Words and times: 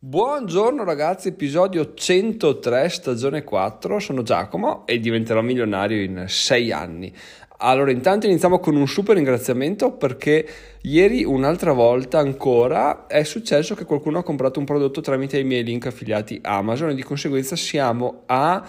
Buongiorno 0.00 0.84
ragazzi, 0.84 1.26
episodio 1.26 1.92
103, 1.92 2.88
stagione 2.88 3.42
4, 3.42 3.98
sono 3.98 4.22
Giacomo 4.22 4.86
e 4.86 5.00
diventerò 5.00 5.40
milionario 5.40 6.00
in 6.00 6.26
6 6.28 6.70
anni. 6.70 7.12
Allora, 7.56 7.90
intanto 7.90 8.26
iniziamo 8.26 8.60
con 8.60 8.76
un 8.76 8.86
super 8.86 9.16
ringraziamento 9.16 9.90
perché 9.90 10.48
ieri 10.82 11.24
un'altra 11.24 11.72
volta 11.72 12.20
ancora 12.20 13.08
è 13.08 13.24
successo 13.24 13.74
che 13.74 13.84
qualcuno 13.84 14.18
ha 14.18 14.22
comprato 14.22 14.60
un 14.60 14.66
prodotto 14.66 15.00
tramite 15.00 15.40
i 15.40 15.44
miei 15.44 15.64
link 15.64 15.86
affiliati 15.86 16.38
Amazon 16.44 16.90
e 16.90 16.94
di 16.94 17.02
conseguenza 17.02 17.56
siamo 17.56 18.22
a 18.26 18.64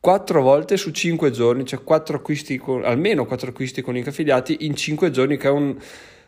4 0.00 0.42
volte 0.42 0.76
su 0.76 0.90
5 0.90 1.30
giorni, 1.30 1.64
cioè 1.64 1.84
4 1.84 2.16
acquisti 2.16 2.58
con, 2.58 2.84
almeno 2.84 3.26
4 3.26 3.50
acquisti 3.50 3.80
con 3.80 3.94
link 3.94 4.08
affiliati 4.08 4.66
in 4.66 4.74
5 4.74 5.12
giorni 5.12 5.36
che 5.36 5.46
è 5.46 5.52
un 5.52 5.76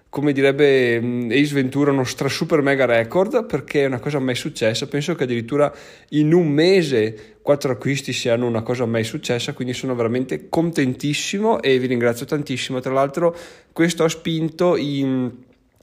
come 0.09 0.33
direbbe 0.33 1.01
mm, 1.01 1.31
Ace 1.31 1.55
Ventura, 1.55 1.91
uno 1.91 2.05
stra 2.05 2.29
super 2.29 2.63
mega 2.63 2.85
record 2.85 3.47
perché 3.47 3.83
è 3.83 3.87
una 3.87 3.99
cosa 3.99 4.19
mai 4.19 4.35
successa. 4.35 4.87
Penso 4.87 5.15
che 5.15 5.25
addirittura 5.25 5.73
in 6.11 6.33
un 6.33 6.49
mese 6.49 7.37
quattro 7.43 7.73
acquisti 7.73 8.13
siano 8.13 8.47
una 8.47 8.63
cosa 8.63 8.87
mai 8.87 9.05
successa, 9.05 9.53
quindi 9.53 9.75
sono 9.75 9.95
veramente 9.95 10.49
contentissimo 10.49 11.61
e 11.61 11.79
vi 11.79 11.87
ringrazio 11.87 12.27
tantissimo. 12.27 12.81
Tra 12.81 12.93
l'altro, 12.93 13.37
questo 13.73 14.05
ha 14.05 14.09
spinto 14.09 14.77
i, 14.77 15.31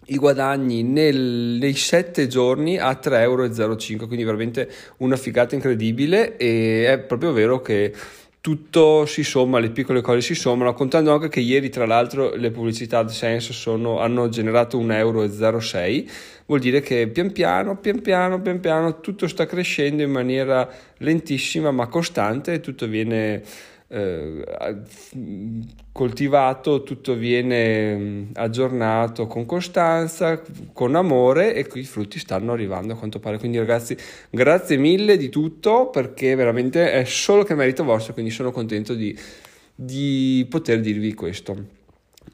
i 0.06 0.16
guadagni 0.18 0.84
nel, 0.84 1.58
nei 1.60 1.76
sette 1.76 2.28
giorni 2.28 2.78
a 2.78 2.92
3,05 2.92 3.20
euro, 3.22 4.08
quindi 4.08 4.24
veramente 4.24 4.70
una 4.98 5.16
figata 5.16 5.56
incredibile. 5.56 6.38
E 6.38 6.88
è 6.88 7.00
proprio 7.00 7.34
vero 7.34 7.62
che 7.62 7.94
tutto 8.44 9.06
si 9.06 9.24
somma, 9.24 9.60
le 9.60 9.70
piccole 9.70 10.02
cose 10.02 10.20
si 10.20 10.36
sommano, 10.36 10.74
contando 10.74 11.14
anche 11.14 11.30
che 11.30 11.40
ieri 11.40 11.70
tra 11.70 11.86
l'altro 11.86 12.36
le 12.36 12.52
pubblicità 12.52 13.00
AdSense 13.00 13.54
sono, 13.54 14.00
hanno 14.00 14.28
generato 14.28 14.78
1,06 14.78 14.96
euro, 14.98 16.12
vuol 16.46 16.60
dire 16.60 16.82
che 16.82 17.08
pian 17.08 17.32
piano, 17.32 17.78
pian 17.78 18.02
piano, 18.02 18.42
pian 18.42 18.60
piano 18.60 19.00
tutto 19.00 19.30
sta 19.30 19.46
crescendo 19.46 20.04
in 20.04 20.12
maniera 20.12 20.70
lentissima 20.98 21.72
ma 21.72 21.88
costante 21.88 22.56
e 22.56 22.60
tutto 22.60 22.86
viene 22.86 23.42
eh, 23.94 24.44
coltivato, 25.92 26.82
tutto 26.82 27.14
viene 27.14 27.96
mm, 27.96 28.24
aggiornato 28.34 29.28
con 29.28 29.46
costanza, 29.46 30.42
con 30.74 30.96
amore 30.96 31.54
e 31.54 31.68
qui 31.68 31.82
i 31.82 31.86
frutti 31.86 32.18
stanno 32.18 32.54
arrivando 32.54 32.94
a 32.94 32.98
quanto 32.98 33.20
pare. 33.20 33.38
Quindi 33.38 33.60
ragazzi, 33.60 33.96
grazie 34.32 34.78
mille 34.78 35.16
di 35.16 35.30
tutto 35.30 35.90
perché 35.92 36.34
veramente 36.34 36.92
è 36.92 37.04
solo 37.06 37.44
che 37.44 37.54
merito 37.54 37.84
vostro, 37.84 38.14
quindi 38.14 38.32
sono 38.32 38.52
contento 38.52 38.96
di, 38.96 39.16
di 39.76 40.46
poter 40.50 40.80
dirvi 40.80 41.14
questo. 41.14 41.83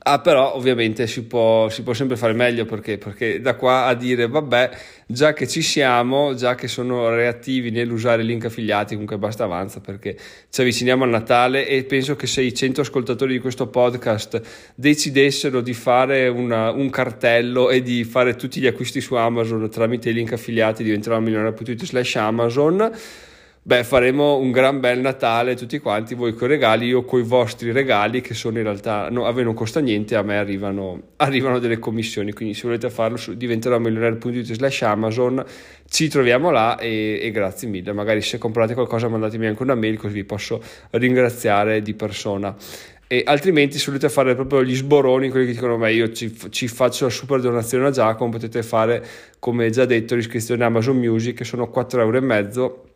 Ah, 0.01 0.21
però 0.21 0.55
ovviamente 0.55 1.07
si 1.07 1.23
può, 1.25 1.67
si 1.67 1.83
può 1.83 1.93
sempre 1.93 2.15
fare 2.15 2.31
meglio 2.31 2.63
perché, 2.63 2.97
perché 2.97 3.41
da 3.41 3.55
qua 3.55 3.85
a 3.85 3.93
dire 3.93 4.29
vabbè, 4.29 4.69
già 5.05 5.33
che 5.33 5.45
ci 5.45 5.61
siamo, 5.61 6.33
già 6.35 6.55
che 6.55 6.69
sono 6.69 7.09
reattivi 7.09 7.69
nell'usare 7.69 8.23
link 8.23 8.45
affiliati, 8.45 8.93
comunque 8.93 9.17
basta 9.17 9.43
avanza 9.43 9.81
perché 9.81 10.17
ci 10.49 10.61
avviciniamo 10.61 11.03
al 11.03 11.09
Natale 11.09 11.67
e 11.67 11.83
penso 11.83 12.15
che 12.15 12.27
se 12.27 12.41
i 12.41 12.53
100 12.53 12.79
ascoltatori 12.79 13.33
di 13.33 13.39
questo 13.39 13.67
podcast 13.67 14.41
decidessero 14.73 15.59
di 15.59 15.73
fare 15.73 16.29
una, 16.29 16.71
un 16.71 16.89
cartello 16.89 17.69
e 17.69 17.81
di 17.81 18.05
fare 18.05 18.37
tutti 18.37 18.61
gli 18.61 18.67
acquisti 18.67 19.01
su 19.01 19.15
Amazon 19.15 19.69
tramite 19.69 20.11
i 20.11 20.13
link 20.13 20.31
affiliati 20.31 20.81
diventerò 20.81 21.19
milionario.it 21.19 21.83
slash 21.83 22.15
Amazon 22.15 22.89
beh, 23.61 23.83
faremo 23.83 24.37
un 24.37 24.51
gran 24.51 24.79
bel 24.79 24.99
Natale 24.99 25.55
tutti 25.55 25.79
quanti, 25.79 26.15
voi 26.15 26.33
con 26.33 26.47
i 26.47 26.51
regali, 26.51 26.87
io 26.87 27.03
con 27.03 27.19
i 27.19 27.23
vostri 27.23 27.71
regali 27.71 28.21
che 28.21 28.33
sono 28.33 28.57
in 28.57 28.63
realtà, 28.63 29.09
no, 29.09 29.25
a 29.25 29.31
voi 29.31 29.43
non 29.43 29.53
costa 29.53 29.79
niente, 29.79 30.15
a 30.15 30.21
me 30.21 30.37
arrivano, 30.37 31.01
arrivano 31.17 31.59
delle 31.59 31.79
commissioni, 31.79 32.31
quindi 32.31 32.53
se 32.53 32.63
volete 32.63 32.89
farlo 32.89 33.17
su 33.17 33.35
diventerò 33.35 33.77
milionario.it 33.79 34.53
slash 34.53 34.81
Amazon, 34.83 35.43
ci 35.87 36.07
troviamo 36.07 36.51
là 36.51 36.77
e, 36.77 37.19
e, 37.21 37.31
grazie 37.31 37.67
mille, 37.67 37.93
magari 37.93 38.21
se 38.21 38.37
comprate 38.37 38.73
qualcosa 38.73 39.07
mandatemi 39.07 39.47
anche 39.47 39.63
una 39.63 39.75
mail 39.75 39.97
così 39.97 40.13
vi 40.13 40.23
posso 40.23 40.61
ringraziare 40.91 41.81
di 41.81 41.93
persona. 41.93 42.55
E 43.11 43.23
altrimenti 43.25 43.79
se 43.79 43.85
volete 43.87 44.07
fare 44.07 44.35
proprio 44.35 44.63
gli 44.63 44.75
sboroni, 44.75 45.29
quelli 45.29 45.47
che 45.47 45.53
dicono 45.53 45.77
ma 45.77 45.89
io 45.89 46.11
ci, 46.11 46.31
ci, 46.51 46.67
faccio 46.67 47.05
la 47.05 47.09
super 47.09 47.41
donazione 47.41 47.87
a 47.87 47.89
Giacomo, 47.89 48.29
potete 48.29 48.61
fare 48.61 49.03
come 49.39 49.71
già 49.71 49.85
detto 49.85 50.13
l'iscrizione 50.13 50.63
a 50.63 50.67
Amazon 50.67 50.95
Music 50.95 51.37
che 51.37 51.43
sono 51.43 51.71
4,5 51.73 51.99
euro 51.99 52.88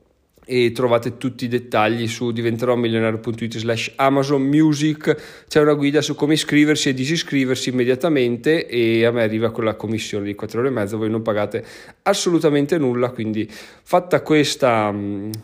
e 0.45 0.71
trovate 0.71 1.17
tutti 1.17 1.45
i 1.45 1.47
dettagli 1.47 2.07
su 2.07 2.31
diventerò 2.31 2.75
milionario.it 2.75 3.57
slash 3.57 3.93
Amazon 3.95 4.41
Music. 4.41 5.45
C'è 5.47 5.61
una 5.61 5.73
guida 5.73 6.01
su 6.01 6.15
come 6.15 6.33
iscriversi 6.33 6.89
e 6.89 6.93
disiscriversi 6.93 7.69
immediatamente 7.69 8.67
e 8.67 9.05
a 9.05 9.11
me 9.11 9.23
arriva 9.23 9.51
quella 9.51 9.75
commissione 9.75 10.25
di 10.25 10.35
4 10.35 10.59
ore 10.59 10.69
e 10.69 10.71
mezza 10.71 10.97
voi 10.97 11.09
non 11.09 11.21
pagate 11.21 11.65
assolutamente 12.03 12.77
nulla 12.77 13.09
quindi 13.09 13.49
fatta 13.49 14.21
questa, 14.21 14.93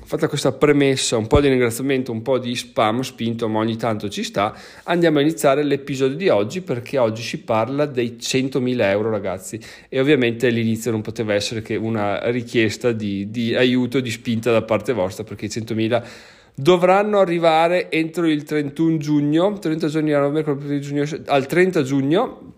fatta 0.05 0.27
questa 0.27 0.51
premessa 0.51 1.17
un 1.17 1.27
po' 1.27 1.39
di 1.39 1.47
ringraziamento 1.47 2.11
un 2.11 2.21
po' 2.21 2.37
di 2.37 2.55
spam 2.55 3.01
spinto 3.01 3.47
ma 3.47 3.59
ogni 3.59 3.77
tanto 3.77 4.09
ci 4.09 4.23
sta 4.23 4.55
andiamo 4.83 5.19
a 5.19 5.21
iniziare 5.21 5.63
l'episodio 5.63 6.17
di 6.17 6.29
oggi 6.29 6.61
perché 6.61 6.97
oggi 6.97 7.21
si 7.21 7.39
parla 7.39 7.85
dei 7.85 8.17
100.000 8.19 8.81
euro 8.81 9.09
ragazzi. 9.09 9.59
E 9.87 9.99
ovviamente 9.99 10.49
l'inizio 10.49 10.91
non 10.91 11.01
poteva 11.01 11.33
essere 11.33 11.61
che 11.61 11.75
una 11.75 12.29
richiesta 12.29 12.91
di, 12.91 13.29
di 13.29 13.55
aiuto 13.55 13.99
di 13.99 14.11
spinta 14.11 14.51
da 14.51 14.61
parte 14.61 14.88
parte 14.89 14.93
vostra 14.93 15.23
perché 15.23 15.45
i 15.45 15.49
100.000 15.49 16.03
dovranno 16.55 17.19
arrivare 17.19 17.89
entro 17.89 18.27
il 18.27 18.43
31 18.43 18.97
giugno, 18.97 19.57
30 19.59 19.87
giorni 19.87 20.13
al 20.13 21.45
30 21.45 21.81
giugno 21.83 22.53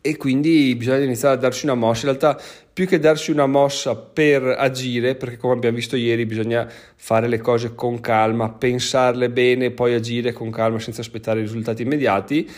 e 0.00 0.16
quindi 0.16 0.74
bisogna 0.74 1.04
iniziare 1.04 1.36
a 1.36 1.38
darsi 1.38 1.64
una 1.64 1.74
mossa. 1.74 2.06
In 2.06 2.18
realtà, 2.18 2.42
più 2.72 2.86
che 2.86 2.98
darsi 2.98 3.30
una 3.30 3.46
mossa 3.46 3.94
per 3.96 4.42
agire, 4.42 5.14
perché 5.14 5.36
come 5.36 5.54
abbiamo 5.54 5.76
visto 5.76 5.96
ieri, 5.96 6.26
bisogna 6.26 6.68
fare 6.96 7.28
le 7.28 7.38
cose 7.38 7.74
con 7.74 8.00
calma, 8.00 8.50
pensarle 8.50 9.30
bene, 9.30 9.70
poi 9.70 9.94
agire 9.94 10.32
con 10.32 10.50
calma 10.50 10.78
senza 10.78 11.00
aspettare 11.00 11.40
risultati 11.40 11.82
immediati. 11.82 12.48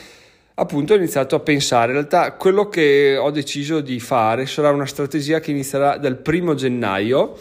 Appunto, 0.55 0.95
ho 0.95 0.97
iniziato 0.97 1.37
a 1.37 1.41
pensare. 1.41 1.89
In 1.89 1.99
realtà, 1.99 2.33
quello 2.33 2.69
che 2.69 3.17
ho 3.17 3.31
deciso 3.31 3.81
di 3.81 4.01
fare 4.01 4.47
sarà 4.47 4.71
una 4.71 4.87
strategia 4.87 5.41
che 5.41 5.53
inizierà 5.53 5.97
dal 5.99 6.17
primo 6.17 6.55
gennaio 6.55 7.37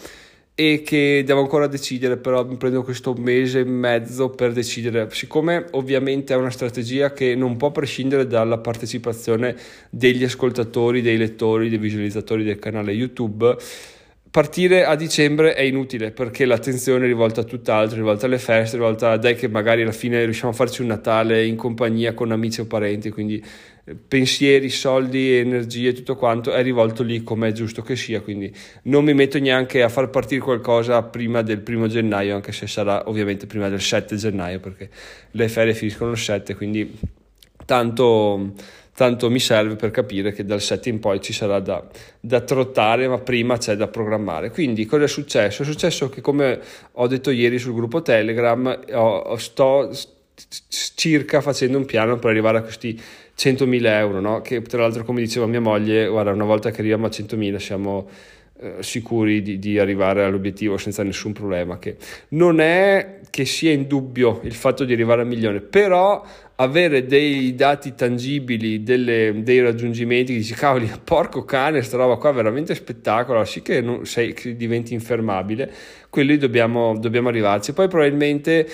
e 0.54 0.82
che 0.82 1.22
devo 1.24 1.40
ancora 1.40 1.66
decidere, 1.66 2.18
però 2.18 2.44
mi 2.44 2.56
prendo 2.56 2.82
questo 2.82 3.14
mese 3.14 3.60
e 3.60 3.64
mezzo 3.64 4.28
per 4.28 4.52
decidere, 4.52 5.08
siccome 5.10 5.64
ovviamente 5.70 6.34
è 6.34 6.36
una 6.36 6.50
strategia 6.50 7.12
che 7.12 7.34
non 7.34 7.56
può 7.56 7.70
prescindere 7.70 8.26
dalla 8.26 8.58
partecipazione 8.58 9.56
degli 9.88 10.22
ascoltatori, 10.22 11.00
dei 11.00 11.16
lettori, 11.16 11.70
dei 11.70 11.78
visualizzatori 11.78 12.44
del 12.44 12.58
canale 12.58 12.92
YouTube. 12.92 13.56
Partire 14.30 14.84
a 14.84 14.94
dicembre 14.94 15.54
è 15.54 15.62
inutile 15.62 16.12
perché 16.12 16.44
l'attenzione 16.44 17.04
è 17.04 17.08
rivolta 17.08 17.40
a 17.40 17.44
tutt'altro, 17.44 17.96
è 17.96 17.98
rivolta 17.98 18.26
alle 18.26 18.38
feste, 18.38 18.76
è 18.76 18.78
rivolta 18.78 19.10
a 19.10 19.16
dai 19.16 19.34
che 19.34 19.48
magari 19.48 19.82
alla 19.82 19.90
fine 19.90 20.22
riusciamo 20.22 20.52
a 20.52 20.54
farci 20.54 20.82
un 20.82 20.86
Natale 20.86 21.44
in 21.44 21.56
compagnia 21.56 22.14
con 22.14 22.30
amici 22.30 22.60
o 22.60 22.66
parenti, 22.66 23.10
quindi 23.10 23.42
pensieri, 24.08 24.68
soldi, 24.68 25.36
energie, 25.36 25.92
tutto 25.92 26.16
quanto 26.16 26.52
è 26.52 26.62
rivolto 26.62 27.02
lì 27.02 27.22
come 27.22 27.48
è 27.48 27.52
giusto 27.52 27.82
che 27.82 27.96
sia, 27.96 28.20
quindi 28.20 28.54
non 28.84 29.04
mi 29.04 29.14
metto 29.14 29.38
neanche 29.38 29.82
a 29.82 29.88
far 29.88 30.10
partire 30.10 30.40
qualcosa 30.40 31.02
prima 31.02 31.42
del 31.42 31.60
primo 31.60 31.86
gennaio, 31.86 32.34
anche 32.34 32.52
se 32.52 32.66
sarà 32.66 33.08
ovviamente 33.08 33.46
prima 33.46 33.68
del 33.68 33.80
7 33.80 34.16
gennaio, 34.16 34.60
perché 34.60 34.90
le 35.32 35.48
ferie 35.48 35.74
finiscono 35.74 36.12
il 36.12 36.18
7, 36.18 36.54
quindi 36.54 36.98
tanto, 37.64 38.52
tanto 38.94 39.30
mi 39.30 39.40
serve 39.40 39.76
per 39.76 39.90
capire 39.90 40.32
che 40.32 40.44
dal 40.44 40.60
7 40.60 40.88
in 40.88 40.98
poi 40.98 41.20
ci 41.20 41.32
sarà 41.32 41.60
da, 41.60 41.84
da 42.20 42.40
trottare, 42.40 43.08
ma 43.08 43.18
prima 43.18 43.56
c'è 43.58 43.76
da 43.76 43.88
programmare. 43.88 44.50
Quindi 44.50 44.86
cosa 44.86 45.04
è 45.04 45.08
successo? 45.08 45.62
È 45.62 45.64
successo 45.64 46.08
che 46.08 46.20
come 46.20 46.60
ho 46.92 47.06
detto 47.06 47.30
ieri 47.30 47.58
sul 47.58 47.74
gruppo 47.74 48.02
Telegram, 48.02 48.80
ho, 48.92 49.36
sto 49.36 49.90
circa 50.94 51.40
facendo 51.40 51.76
un 51.78 51.84
piano 51.84 52.16
per 52.16 52.30
arrivare 52.30 52.58
a 52.58 52.62
questi 52.62 53.00
100.000 53.36 53.84
euro, 53.86 54.20
no? 54.20 54.40
che 54.40 54.62
tra 54.62 54.82
l'altro 54.82 55.04
come 55.04 55.20
diceva 55.20 55.46
mia 55.46 55.60
moglie, 55.60 56.06
guarda 56.08 56.30
una 56.32 56.44
volta 56.44 56.70
che 56.70 56.78
arriviamo 56.80 57.06
a 57.06 57.10
100.000 57.10 57.56
siamo 57.56 58.08
eh, 58.62 58.82
sicuri 58.82 59.40
di, 59.40 59.58
di, 59.58 59.78
arrivare 59.78 60.22
all'obiettivo 60.22 60.76
senza 60.76 61.02
nessun 61.02 61.32
problema, 61.32 61.78
che 61.78 61.96
non 62.30 62.60
è 62.60 63.20
che 63.30 63.46
sia 63.46 63.72
in 63.72 63.86
dubbio 63.86 64.40
il 64.44 64.52
fatto 64.52 64.84
di 64.84 64.92
arrivare 64.92 65.22
a 65.22 65.24
milione, 65.24 65.60
però 65.60 66.22
avere 66.56 67.06
dei 67.06 67.54
dati 67.54 67.94
tangibili, 67.94 68.82
delle, 68.82 69.32
dei 69.42 69.62
raggiungimenti, 69.62 70.34
dici 70.34 70.52
cavoli, 70.52 70.90
porco 71.02 71.46
cane, 71.46 71.80
sta 71.80 71.96
roba 71.96 72.16
qua 72.16 72.30
è 72.30 72.34
veramente 72.34 72.74
spettacolo, 72.74 73.42
sì 73.46 73.62
che, 73.62 73.80
non, 73.80 74.04
sei, 74.04 74.34
che 74.34 74.54
diventi 74.54 74.92
infermabile, 74.92 75.72
quelli 76.10 76.36
dobbiamo, 76.36 76.98
dobbiamo 76.98 77.28
arrivarci. 77.28 77.72
Poi 77.72 77.88
probabilmente 77.88 78.68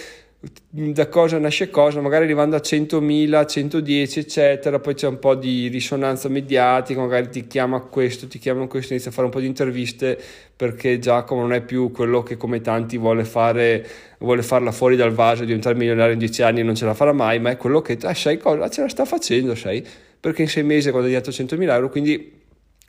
da 0.69 1.09
cosa 1.09 1.39
nasce 1.39 1.71
cosa, 1.71 2.01
magari 2.01 2.25
arrivando 2.25 2.57
a 2.57 2.61
100.000, 2.61 3.47
110 3.47 4.19
eccetera, 4.21 4.79
poi 4.79 4.95
c'è 4.95 5.09
un 5.09 5.19
po' 5.19 5.35
di 5.35 5.69
risonanza 5.69 6.29
mediatica, 6.29 7.01
magari 7.01 7.31
ti 7.31 7.47
chiama 7.47 7.81
questo, 7.81 8.29
ti 8.29 8.39
chiama 8.39 8.67
questo, 8.67 8.93
inizia 8.93 9.11
a 9.11 9.15
fare 9.15 9.27
un 9.27 9.33
po' 9.33 9.41
di 9.41 9.47
interviste 9.47 10.19
perché 10.55 10.99
Giacomo 10.99 11.41
non 11.41 11.53
è 11.53 11.63
più 11.63 11.91
quello 11.91 12.23
che 12.23 12.37
come 12.37 12.61
tanti 12.61 12.99
vuole 12.99 13.25
fare, 13.25 13.87
vuole 14.19 14.43
farla 14.43 14.73
fuori 14.73 14.97
dal 14.97 15.13
vaso, 15.13 15.45
diventare 15.45 15.75
milionario 15.75 16.13
in 16.13 16.19
10 16.19 16.43
anni 16.43 16.61
e 16.61 16.63
non 16.63 16.75
ce 16.75 16.85
la 16.85 16.95
farà 16.95 17.13
mai, 17.13 17.41
ma 17.41 17.51
è 17.51 17.57
quello 17.57 17.81
che, 17.81 17.99
ah, 18.03 18.15
sai 18.15 18.39
cosa, 18.39 18.69
ce 18.69 18.83
la 18.83 18.89
sta 18.89 19.05
facendo, 19.05 19.55
sai, 19.55 19.85
perché 20.21 20.43
in 20.43 20.49
6 20.49 20.63
mesi 20.63 20.89
ha 20.89 20.93
guadagnato 20.93 21.31
100.000 21.31 21.73
euro, 21.73 21.89
quindi 21.89 22.45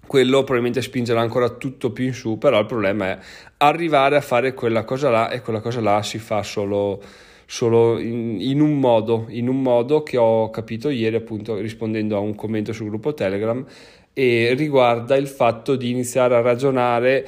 quello 0.07 0.39
probabilmente 0.39 0.81
spingerà 0.81 1.19
ancora 1.19 1.49
tutto 1.49 1.91
più 1.91 2.05
in 2.05 2.13
su, 2.13 2.37
però 2.37 2.59
il 2.59 2.65
problema 2.65 3.07
è 3.07 3.17
arrivare 3.57 4.15
a 4.15 4.21
fare 4.21 4.53
quella 4.53 4.83
cosa 4.83 5.09
là 5.09 5.29
e 5.29 5.41
quella 5.41 5.59
cosa 5.59 5.81
là 5.81 6.01
si 6.01 6.17
fa 6.17 6.43
solo, 6.43 7.01
solo 7.47 7.97
in, 7.97 8.39
in, 8.41 8.59
un 8.59 8.77
modo, 8.77 9.25
in 9.29 9.47
un 9.47 9.61
modo 9.61 10.03
che 10.03 10.17
ho 10.17 10.49
capito 10.49 10.89
ieri 10.89 11.15
appunto 11.15 11.57
rispondendo 11.57 12.17
a 12.17 12.19
un 12.19 12.35
commento 12.35 12.73
sul 12.73 12.89
gruppo 12.89 13.13
Telegram 13.13 13.65
e 14.13 14.53
riguarda 14.53 15.15
il 15.15 15.27
fatto 15.27 15.77
di 15.77 15.89
iniziare 15.89 16.35
a 16.35 16.41
ragionare 16.41 17.25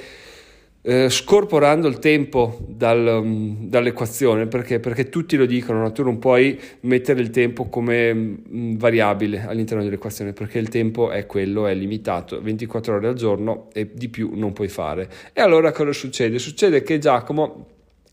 eh, 0.82 1.10
scorporando 1.10 1.88
il 1.88 2.00
tempo 2.00 2.58
dal, 2.68 3.22
um, 3.22 3.68
dall'equazione 3.68 4.48
perché, 4.48 4.80
perché, 4.80 5.10
tutti 5.10 5.36
lo 5.38 5.46
dicono, 5.46 5.82
no? 5.82 5.92
tu 5.92 6.04
non 6.04 6.20
puoi 6.20 6.60
mettere 6.82 7.22
il 7.22 7.30
tempo 7.30 7.70
come 7.70 8.12
um, 8.12 8.78
variabile 8.78 9.46
all'interno 9.46 9.84
dell'equazione 9.84 10.34
perché 10.34 10.58
il 10.58 10.70
tempo 10.70 11.12
è 11.12 11.26
quello, 11.26 11.68
è 11.68 11.74
limitato, 11.74 12.42
24 12.42 12.96
ore 12.96 13.08
al 13.08 13.16
giorno 13.16 13.68
e 13.74 13.90
di 13.94 14.10
più 14.10 14.32
non 14.34 14.52
puoi 14.52 14.68
fare. 14.68 15.10
E 15.32 15.42
allora 15.42 15.72
cosa 15.72 15.94
succede? 15.94 16.40
Succede 16.40 16.82
che 16.82 16.98
Giacomo 16.98 17.68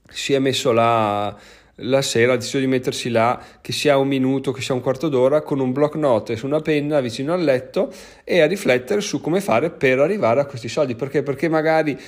si 0.08 0.34
è 0.34 0.38
messo 0.38 0.72
là 0.72 1.36
la 1.76 2.02
sera, 2.02 2.32
ha 2.32 2.36
deciso 2.36 2.58
di 2.58 2.66
mettersi 2.66 3.10
là, 3.10 3.40
che 3.60 3.72
sia 3.72 3.96
un 3.98 4.08
minuto, 4.08 4.52
che 4.52 4.62
sia 4.62 4.74
un 4.74 4.80
quarto 4.80 5.08
d'ora, 5.08 5.42
con 5.42 5.60
un 5.60 5.72
block 5.72 5.96
note 5.96 6.36
su 6.36 6.46
una 6.46 6.60
penna 6.60 7.00
vicino 7.00 7.32
al 7.32 7.42
letto 7.42 7.92
e 8.24 8.40
a 8.40 8.46
riflettere 8.46 9.00
su 9.00 9.20
come 9.20 9.40
fare 9.40 9.70
per 9.70 9.98
arrivare 9.98 10.40
a 10.40 10.46
questi 10.46 10.68
soldi. 10.68 10.94
Perché? 10.94 11.22
Perché 11.22 11.48
magari 11.48 11.98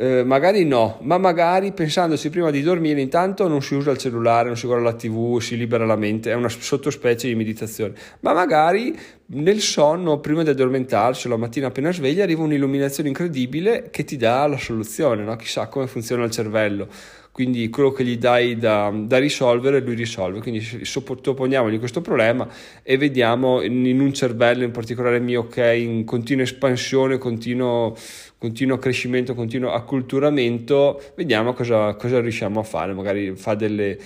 eh, 0.00 0.22
magari 0.22 0.64
no, 0.64 0.98
ma 1.02 1.18
magari 1.18 1.72
pensandosi 1.72 2.30
prima 2.30 2.52
di 2.52 2.62
dormire, 2.62 3.00
intanto 3.00 3.48
non 3.48 3.62
si 3.62 3.74
usa 3.74 3.90
il 3.90 3.98
cellulare, 3.98 4.46
non 4.46 4.56
si 4.56 4.66
guarda 4.66 4.84
la 4.84 4.94
tv, 4.94 5.40
si 5.40 5.56
libera 5.56 5.84
la 5.84 5.96
mente, 5.96 6.30
è 6.30 6.34
una 6.34 6.48
sottospecie 6.48 7.26
di 7.26 7.34
meditazione, 7.34 7.94
ma 8.20 8.32
magari 8.32 8.96
nel 9.30 9.60
sonno, 9.60 10.20
prima 10.20 10.42
di 10.42 10.48
addormentarsi, 10.50 11.28
la 11.28 11.36
mattina 11.36 11.66
appena 11.66 11.92
sveglia, 11.92 12.22
arriva 12.22 12.42
un'illuminazione 12.42 13.10
incredibile 13.10 13.88
che 13.90 14.04
ti 14.04 14.16
dà 14.16 14.46
la 14.46 14.56
soluzione, 14.56 15.22
no? 15.22 15.36
chissà 15.36 15.66
come 15.66 15.86
funziona 15.86 16.24
il 16.24 16.30
cervello. 16.30 16.88
Quindi 17.30 17.68
quello 17.68 17.92
che 17.92 18.04
gli 18.04 18.16
dai 18.16 18.56
da, 18.56 18.92
da, 18.92 19.18
risolvere 19.18 19.80
lui 19.80 19.94
risolve, 19.94 20.40
quindi 20.40 20.60
sottoponiamogli 20.60 21.78
questo 21.78 22.00
problema 22.00 22.48
e 22.82 22.96
vediamo 22.96 23.60
in 23.62 24.00
un 24.00 24.12
cervello 24.12 24.64
in 24.64 24.72
particolare 24.72 25.20
mio 25.20 25.46
che 25.46 25.62
è 25.62 25.72
in 25.72 26.04
continua 26.04 26.42
espansione, 26.42 27.18
continuo, 27.18 27.96
continuo 28.38 28.78
crescimento, 28.78 29.34
continuo 29.34 29.70
acculturamento, 29.70 31.00
vediamo 31.14 31.52
cosa, 31.52 31.94
cosa 31.94 32.18
riusciamo 32.18 32.58
a 32.58 32.64
fare, 32.64 32.92
magari 32.92 33.36
fa 33.36 33.54
delle 33.54 33.96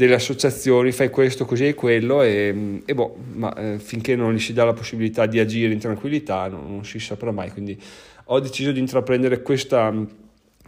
delle 0.00 0.14
associazioni, 0.14 0.92
fai 0.92 1.10
questo, 1.10 1.44
così 1.44 1.66
e 1.66 1.74
quello 1.74 2.22
e, 2.22 2.80
e 2.86 2.94
boh, 2.94 3.16
ma 3.34 3.54
eh, 3.54 3.78
finché 3.78 4.16
non 4.16 4.32
gli 4.32 4.38
si 4.38 4.54
dà 4.54 4.64
la 4.64 4.72
possibilità 4.72 5.26
di 5.26 5.38
agire 5.38 5.74
in 5.74 5.78
tranquillità 5.78 6.48
non, 6.48 6.64
non 6.70 6.84
si 6.86 6.98
saprà 6.98 7.30
mai, 7.32 7.50
quindi 7.50 7.78
ho 8.24 8.40
deciso 8.40 8.72
di 8.72 8.80
intraprendere 8.80 9.42
questa, 9.42 9.92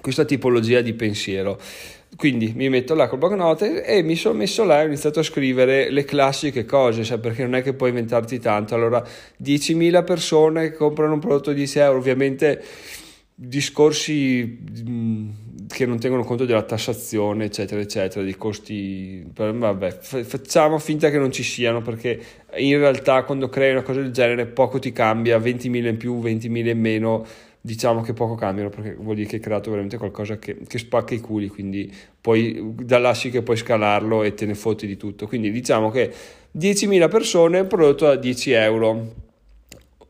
questa 0.03 0.27
tipologia 0.27 0.83
di 0.83 0.93
pensiero. 0.93 1.59
Quindi 2.15 2.53
mi 2.55 2.69
metto 2.69 2.95
là 2.95 3.09
col 3.09 3.19
block 3.19 3.35
note 3.35 3.85
e 3.87 4.03
mi 4.03 4.17
sono 4.17 4.37
messo 4.37 4.65
là 4.65 4.81
e 4.81 4.85
ho 4.85 4.87
iniziato 4.87 5.21
a 5.21 5.23
scrivere 5.23 5.89
le 5.89 6.05
classiche 6.05 6.67
cose, 6.67 7.03
sai, 7.03 7.19
perché 7.19 7.43
non 7.43 7.55
è 7.55 7.63
che 7.63 7.73
puoi 7.73 7.89
inventarti 7.89 8.39
tanto. 8.39 8.75
Allora, 8.75 9.03
10.000 9.43 10.05
persone 10.05 10.71
che 10.71 10.77
comprano 10.77 11.15
un 11.15 11.21
prodotto 11.21 11.53
di 11.53 11.57
10 11.57 11.79
euro, 11.79 11.97
ovviamente 11.97 12.63
discorsi 13.35 14.59
mm, 14.87 15.31
che 15.73 15.87
non 15.87 15.99
tengono 15.99 16.23
conto 16.23 16.45
della 16.45 16.63
tassazione, 16.63 17.47
eccetera, 17.47 17.81
eccetera, 17.81 18.25
di 18.25 18.37
costi. 18.37 19.25
Vabbè, 19.35 19.91
facciamo 19.91 20.79
finta 20.79 21.11
che 21.11 21.19
non 21.19 21.33
ci 21.33 21.43
siano, 21.43 21.81
perché 21.81 22.21
in 22.57 22.79
realtà 22.79 23.25
quando 23.25 23.49
crei 23.49 23.73
una 23.73 23.83
cosa 23.83 24.01
del 24.01 24.13
genere 24.13 24.47
poco 24.47 24.79
ti 24.79 24.93
cambia, 24.93 25.39
20.000 25.39 25.87
in 25.87 25.97
più, 25.97 26.21
20.000 26.21 26.69
in 26.69 26.81
meno 26.81 27.27
diciamo 27.65 28.01
che 28.01 28.13
poco 28.13 28.35
cambiano 28.35 28.71
perché 28.71 28.97
vuol 28.99 29.15
dire 29.15 29.29
che 29.29 29.37
hai 29.37 29.41
creato 29.41 29.71
veramente 29.71 29.97
qualcosa 29.97 30.37
che, 30.37 30.59
che 30.67 30.79
spacca 30.79 31.15
i 31.15 31.21
culi, 31.21 31.47
quindi 31.47 31.91
poi 32.21 32.75
da 32.75 32.99
là 32.99 33.13
che 33.13 33.43
puoi 33.43 33.57
scalarlo 33.57 34.25
e 34.25 34.35
te 34.35 34.47
ne 34.47 34.55
fotti 34.55 34.87
di 34.87 34.97
tutto. 34.97 35.27
Quindi 35.27 35.51
diciamo 35.51 35.91
che 35.91 36.13
10.000 36.57 37.09
persone 37.09 37.61
un 37.61 37.69
prodotto 37.69 38.07
da 38.07 38.17
10 38.17 38.51
euro, 38.51 39.15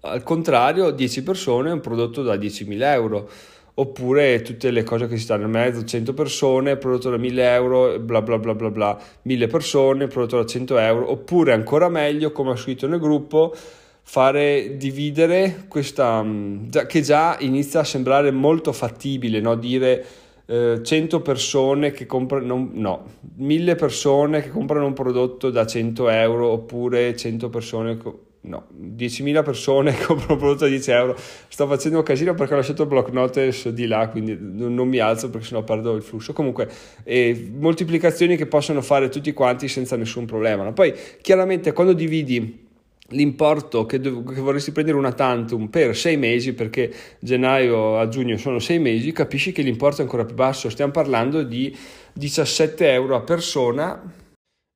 al 0.00 0.23
contrario 0.23 0.91
10 0.91 1.23
persone 1.23 1.70
un 1.70 1.81
prodotto 1.81 2.23
da 2.23 2.35
10.000 2.35 2.82
euro. 2.82 3.31
Oppure 3.74 4.42
tutte 4.42 4.70
le 4.70 4.82
cose 4.82 5.08
che 5.08 5.16
si 5.16 5.22
stanno 5.22 5.44
in 5.44 5.50
mezzo, 5.50 5.82
100 5.82 6.12
persone, 6.12 6.76
prodotto 6.76 7.08
da 7.08 7.16
1000 7.16 7.54
euro, 7.54 7.98
bla 7.98 8.20
bla 8.20 8.38
bla 8.38 8.54
bla 8.54 8.70
bla, 8.70 8.98
1000 9.22 9.46
persone, 9.46 10.06
prodotto 10.08 10.36
da 10.36 10.44
100 10.44 10.78
euro, 10.78 11.10
oppure 11.10 11.52
ancora 11.52 11.88
meglio, 11.88 12.32
come 12.32 12.50
ho 12.50 12.56
scritto 12.56 12.86
nel 12.86 13.00
gruppo, 13.00 13.54
fare 14.02 14.76
dividere 14.76 15.64
questa 15.69 16.22
mm, 16.22 16.69
che 16.86 17.00
già 17.00 17.36
inizia 17.40 17.80
a 17.80 17.84
sembrare 17.84 18.30
molto 18.30 18.72
fattibile, 18.72 19.40
no? 19.40 19.54
dire 19.54 20.04
eh, 20.46 20.80
100 20.82 21.20
persone 21.22 21.92
che 21.92 22.04
comprano, 22.04 22.68
no, 22.72 23.04
1000 23.36 23.75
persone 23.75 24.42
che 24.42 24.50
comprano 24.50 24.86
un 24.86 24.92
prodotto 24.92 25.50
da 25.50 25.64
100 25.66 26.08
euro 26.10 26.48
oppure 26.48 27.16
100 27.16 27.48
persone, 27.48 27.98
no, 28.42 28.66
10.000 28.80 29.44
persone 29.44 29.92
che 29.96 30.04
comprano 30.04 30.34
un 30.34 30.38
prodotto 30.38 30.64
da 30.64 30.70
10 30.70 30.90
euro. 30.90 31.16
Sto 31.48 31.66
facendo 31.66 31.98
un 31.98 32.04
casino 32.04 32.34
perché 32.34 32.54
ho 32.54 32.56
lasciato 32.56 32.82
il 32.82 32.88
block 32.88 33.10
notes 33.10 33.68
di 33.68 33.86
là, 33.86 34.08
quindi 34.08 34.36
non 34.38 34.88
mi 34.88 34.98
alzo 34.98 35.30
perché 35.30 35.46
sennò 35.46 35.62
perdo 35.62 35.94
il 35.94 36.02
flusso. 36.02 36.32
Comunque, 36.32 36.68
eh, 37.04 37.50
moltiplicazioni 37.54 38.36
che 38.36 38.46
possono 38.46 38.82
fare 38.82 39.08
tutti 39.08 39.32
quanti 39.32 39.68
senza 39.68 39.96
nessun 39.96 40.24
problema. 40.26 40.64
No? 40.64 40.72
Poi, 40.72 40.94
chiaramente, 41.20 41.72
quando 41.72 41.92
dividi 41.92 42.70
l'importo 43.12 43.84
che, 43.84 44.00
dov- 44.00 44.32
che, 44.32 44.40
vorresti 44.40 44.72
prendere 44.72 44.96
una 44.96 45.12
tantum 45.12 45.68
per 45.68 45.96
sei 45.96 46.16
mesi, 46.16 46.54
perché 46.54 46.92
gennaio 47.18 47.98
a 47.98 48.08
giugno 48.08 48.36
sono 48.38 48.58
sei 48.58 48.78
mesi, 48.78 49.12
capisci 49.12 49.52
che 49.52 49.62
l'importo 49.62 50.00
è 50.00 50.04
ancora 50.04 50.24
più 50.24 50.34
basso. 50.34 50.70
Stiamo 50.70 50.92
parlando 50.92 51.42
di 51.42 51.76
17 52.14 52.90
euro 52.90 53.16
a 53.16 53.20
persona. 53.20 54.20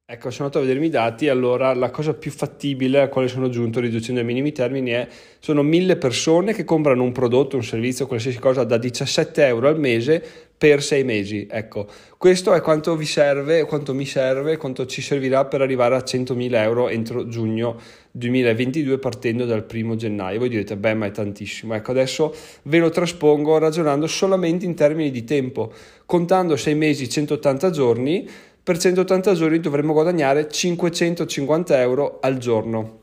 Ecco, 0.09 0.31
sono 0.31 0.45
andato 0.47 0.63
a 0.63 0.67
vedermi 0.69 0.87
i 0.87 0.91
dati, 0.91 1.29
allora 1.29 1.75
la 1.75 1.91
cosa 1.91 2.15
più 2.15 2.31
fattibile 2.31 3.01
a 3.01 3.09
quale 3.09 3.27
sono 3.27 3.49
giunto 3.49 3.81
riducendo 3.81 4.21
i 4.21 4.25
minimi 4.25 4.53
termini 4.53 4.91
è 4.91 5.09
sono 5.41 5.65
mille 5.65 5.97
persone 5.97 6.55
che 6.55 6.63
comprano 6.63 7.03
un 7.03 7.11
prodotto, 7.11 7.57
un 7.57 7.65
servizio, 7.65 8.07
qualsiasi 8.07 8.39
cosa 8.39 8.63
da 8.63 8.79
17 8.79 9.45
euro 9.45 9.67
al 9.67 9.81
mese 9.81 10.23
per 10.57 10.81
sei 10.81 11.03
mesi. 11.03 11.49
Ecco, 11.51 11.89
questo 12.17 12.55
è 12.55 12.61
quanto 12.61 12.95
vi 12.95 13.05
serve, 13.05 13.65
quanto 13.65 13.95
mi 13.95 14.07
serve, 14.07 14.57
quanto 14.57 14.87
ci 14.87 15.03
servirà 15.03 15.45
per 15.47 15.61
arrivare 15.61 15.97
a 15.97 16.05
100.000 16.05 16.55
euro 16.55 16.89
entro 16.89 17.27
giugno 17.27 17.77
2022 18.13 18.99
partendo 18.99 19.45
dal 19.45 19.65
primo 19.65 19.97
gennaio. 19.97 20.39
Voi 20.39 20.49
direte, 20.49 20.77
beh, 20.77 20.95
ma 20.95 21.07
è 21.07 21.11
tantissimo. 21.11 21.75
Ecco, 21.75 21.91
adesso 21.91 22.33
ve 22.63 22.79
lo 22.79 22.91
traspongo 22.91 23.59
ragionando 23.59 24.07
solamente 24.07 24.65
in 24.65 24.77
termini 24.77 25.11
di 25.11 25.25
tempo. 25.25 25.73
Contando 26.07 26.57
sei 26.57 26.77
mesi, 26.77 27.09
180 27.09 27.71
giorni, 27.71 28.29
per 28.67 28.79
180 28.79 29.35
giorni 29.35 29.61
dovremmo 29.61 29.93
guadagnare 29.93 30.49
550 30.51 31.81
euro 31.81 32.19
al 32.21 32.39
giorno. 32.39 32.99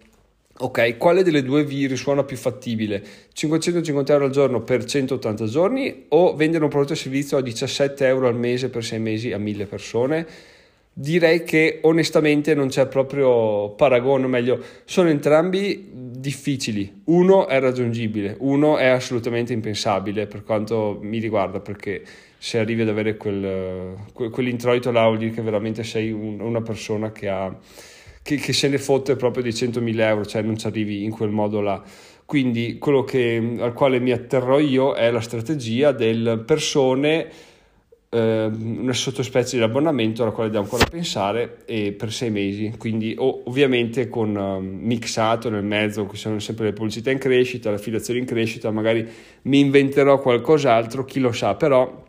Ok, 0.58 0.98
quale 0.98 1.24
delle 1.24 1.42
due 1.42 1.64
vi 1.64 1.88
risuona 1.88 2.26
più 2.26 2.36
fattibile? 2.36 3.02
550 3.32 4.12
euro 4.12 4.26
al 4.26 4.32
giorno 4.32 4.62
per 4.62 4.84
180 4.84 5.46
giorni 5.46 6.08
o 6.10 6.36
vendere 6.36 6.66
un 6.66 6.70
prodotto 6.70 6.92
e 6.92 6.98
servizio 6.98 7.38
a 7.38 7.42
17 7.42 8.06
euro 8.06 8.28
al 8.28 8.36
mese 8.36 8.68
per 8.68 8.84
6 8.84 9.00
mesi 9.00 9.32
a 9.32 9.38
1000 9.38 9.66
persone? 9.66 10.28
Direi 10.92 11.46
che 11.46 11.80
onestamente 11.84 12.54
non 12.54 12.68
c'è 12.68 12.88
proprio 12.88 13.70
paragone, 13.70 14.26
o 14.26 14.28
meglio, 14.28 14.62
sono 14.84 15.08
entrambi 15.08 15.90
difficili. 15.94 17.04
Uno 17.06 17.48
è 17.48 17.62
raggiungibile, 17.62 18.36
uno 18.40 18.78
è 18.78 18.88
assolutamente 18.88 19.54
impensabile 19.54 20.28
per 20.28 20.44
quanto 20.44 21.00
mi 21.02 21.20
riguarda, 21.20 21.62
perché 21.62 22.04
se 22.44 22.60
arrivi 22.60 22.82
ad 22.82 22.90
avere 22.90 23.16
quel, 23.16 23.96
quell'introito 24.12 24.92
là 24.92 25.06
vuol 25.06 25.18
dire 25.18 25.32
che 25.32 25.42
veramente 25.42 25.86
sei 25.86 26.12
un, 26.12 26.42
una 26.42 26.62
persona 26.62 27.14
che 27.14 27.30
ha 27.30 27.58
che, 28.22 28.36
che 28.36 28.52
se 28.52 28.68
ne 28.68 28.78
fotte 28.80 29.16
proprio 29.16 29.44
di 29.44 29.52
100.000 29.52 30.00
euro, 30.02 30.26
cioè 30.26 30.42
non 30.42 30.58
ci 30.58 30.68
arrivi 30.68 31.06
in 31.06 31.12
quel 31.12 31.30
modo 31.30 31.62
là. 31.62 31.82
Quindi 32.26 32.78
quello 32.80 33.06
che, 33.06 33.56
al 33.60 33.72
quale 33.72 34.00
mi 34.00 34.12
atterrò 34.12 34.60
io 34.60 34.92
è 34.92 35.10
la 35.10 35.22
strategia 35.22 35.94
del 35.94 36.44
persone, 36.46 37.30
eh, 38.10 38.52
una 38.54 38.92
sottospecie 38.92 39.56
di 39.56 39.64
abbonamento 39.64 40.24
alla 40.24 40.34
quale 40.34 40.50
devo 40.50 40.64
ancora 40.64 40.84
pensare 40.84 41.48
per 41.96 42.12
sei 42.12 42.30
mesi, 42.30 42.74
quindi 42.78 43.16
ovviamente 43.18 44.10
con 44.10 44.36
uh, 44.36 44.60
mixato 44.60 45.50
nel 45.50 45.64
mezzo, 45.64 46.10
ci 46.12 46.18
sono 46.18 46.40
sempre 46.40 46.66
le 46.66 46.74
pubblicità 46.74 47.10
in 47.10 47.20
crescita, 47.20 47.70
le 47.70 47.78
affiliazioni 47.78 48.20
in 48.20 48.26
crescita, 48.26 48.70
magari 48.70 49.08
mi 49.44 49.62
inventerò 49.62 50.20
qualcos'altro, 50.20 51.06
chi 51.06 51.22
lo 51.22 51.32
sa, 51.32 51.56
però 51.56 52.03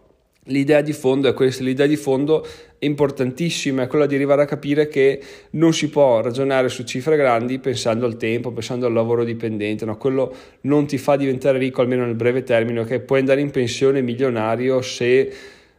L'idea 0.48 0.82
di 0.82 0.92
fondo 0.92 1.28
è 1.28 1.32
questa, 1.32 1.62
l'idea 1.62 1.86
di 1.86 1.96
fondo 1.96 2.44
è 2.78 2.84
importantissima, 2.84 3.84
è 3.84 3.86
quella 3.86 4.04
di 4.04 4.14
arrivare 4.14 4.42
a 4.42 4.44
capire 4.44 4.88
che 4.88 5.18
non 5.50 5.72
si 5.72 5.88
può 5.88 6.20
ragionare 6.20 6.68
su 6.68 6.84
cifre 6.84 7.16
grandi 7.16 7.58
pensando 7.58 8.04
al 8.04 8.18
tempo, 8.18 8.52
pensando 8.52 8.84
al 8.84 8.92
lavoro 8.92 9.24
dipendente, 9.24 9.86
no? 9.86 9.96
quello 9.96 10.34
non 10.62 10.86
ti 10.86 10.98
fa 10.98 11.16
diventare 11.16 11.56
ricco 11.56 11.80
almeno 11.80 12.04
nel 12.04 12.14
breve 12.14 12.42
termine, 12.42 12.80
okay? 12.80 13.00
puoi 13.00 13.20
andare 13.20 13.40
in 13.40 13.50
pensione 13.50 14.02
milionario 14.02 14.82
se 14.82 15.32